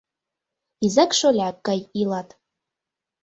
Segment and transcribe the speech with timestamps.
[0.85, 2.29] Изак-шоляк гай илат.